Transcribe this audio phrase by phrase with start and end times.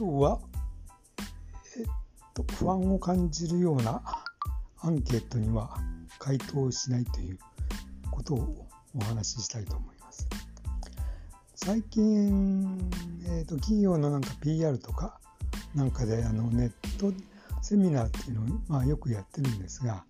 [0.00, 0.38] 今日は、
[1.76, 1.86] えっ
[2.32, 4.00] と、不安を感じるような
[4.80, 5.76] アンケートには
[6.18, 7.38] 回答しないという
[8.10, 8.66] ことを
[8.96, 10.26] お話ししたいと思います。
[11.54, 12.90] 最近、
[13.28, 15.20] えっと、企業のなんか PR とか
[15.74, 17.12] なんかであのネット
[17.60, 20.04] セミナーっていうのを、まあ、よくやってるんですが、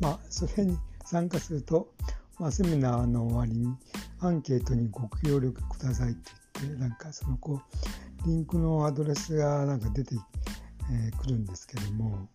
[0.00, 1.90] まあ、それに参加すると、
[2.38, 3.76] まあ、セミナーの終わりに
[4.20, 6.30] アンケートにご協力くださいって
[6.62, 7.60] 言ってなんかそのこ
[8.24, 10.20] うリンクのアドレスがなんか出てく、
[10.92, 12.28] えー、るんですけども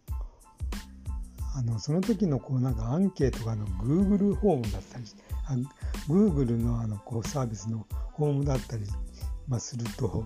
[1.55, 5.05] あのその時のこうなんかアンケートがあの Google ホームだったり
[5.45, 5.55] あ
[6.07, 8.83] Google のあのこうサービスのホームだったり、
[9.47, 10.25] まあ、すると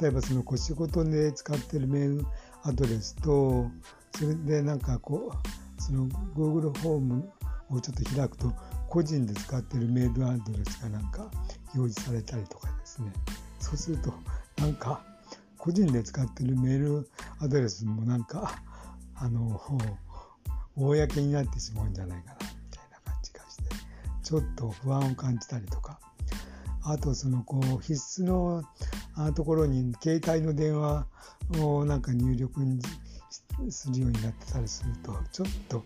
[0.00, 2.26] 例えばそのこう仕事で使ってるメール
[2.62, 3.70] アドレスと
[4.14, 7.30] それでなんかこうその Google ホーム
[7.70, 8.52] をちょっと開くと
[8.88, 11.30] 個人で使ってるメールアドレスがなんか
[11.74, 13.12] 表示されたりとかですね。
[13.60, 14.12] そうすると
[14.58, 15.02] なんか
[15.58, 18.62] 個人で使ってるメールアドレスもなんか
[19.14, 19.60] あの
[20.76, 23.64] 公になってしまうんじゃないかなみたいな感じがして
[24.22, 26.00] ちょっと不安を感じたりとか。
[26.82, 28.64] あとそのこう必須の
[29.34, 31.06] ところに携帯の電話
[31.58, 32.80] をなんか入力に
[33.70, 35.84] するようになってたりするとちょっと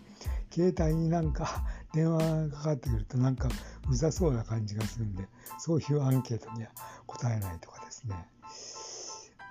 [0.50, 3.48] 携帯になんか電話がかかってくるとなんか
[3.90, 5.26] うざそうな感じがするんで
[5.58, 6.70] そういうアンケートには
[7.06, 8.14] 答えないとかですね。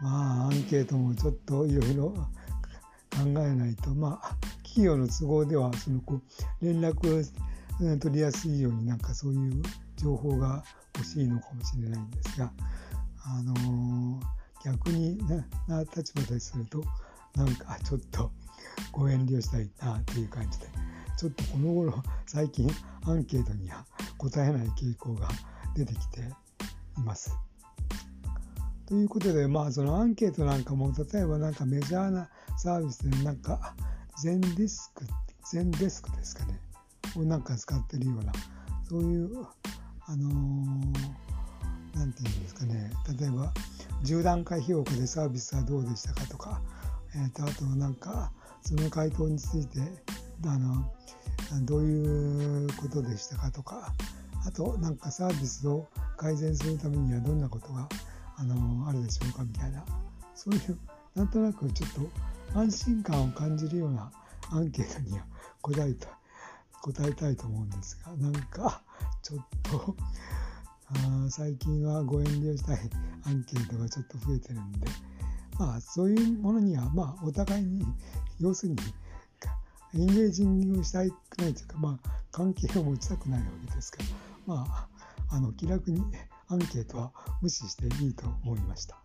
[0.01, 9.61] まあアンケートもちょっといろいろ考えないとまあ企業の都合ではそのこう連絡を取りやすいようになんかそういう
[9.97, 10.63] 情報が
[10.95, 12.51] 欲しいのかもしれないんですが、
[13.25, 15.17] あのー、逆に
[15.67, 16.83] な立場ですると
[17.35, 18.31] なんかちょっと
[18.91, 20.67] ご遠慮したいなという感じで。
[21.17, 22.69] ちょっとこの頃最近
[23.05, 23.85] アンケートには
[24.17, 25.29] 答えない傾向が
[25.75, 26.21] 出てきて
[26.97, 27.37] います。
[28.85, 33.75] ということで、まあ、そのアンケートなんかも、例えばなんかメジャーなサービスで、なんか、
[34.21, 35.05] 全デスク、
[35.51, 36.59] 全デスクですかね、
[37.15, 38.33] をなんか使ってるような、
[38.87, 39.47] そういう、
[40.05, 43.53] あのー、ていうんですかね、例えば、
[44.03, 46.61] 10段階評価でサービスはどうでしたかとか、
[47.15, 48.31] えー、とあとなんか、
[48.61, 49.79] その回答について、
[50.45, 50.91] あの、
[51.61, 53.93] どういうことでしたかとか、
[54.45, 55.87] あと、なんかサービスを
[56.17, 57.87] 改善するためにはどんなことが
[58.37, 59.83] あのあるでしょうかみたいな
[60.35, 60.77] そういう
[61.15, 64.11] なんとなくちょっと安心感を感じるような
[64.51, 65.25] アンケートには
[65.61, 66.07] 答えた
[66.81, 68.81] 答えたいと思うんですがなんか
[69.21, 69.95] ちょっと
[70.89, 72.79] あ最近はご遠慮したい
[73.25, 74.87] アンケートがちょっと増えてるんで
[75.57, 77.85] まあそういうものにはまあお互いに
[78.39, 78.79] 要するに
[79.95, 83.99] エンゲージングをしたくないというかまあ関係を持ちたくないわけですか
[84.47, 86.01] らまああの気楽に
[86.47, 88.97] アンケートは無視していいと思いました。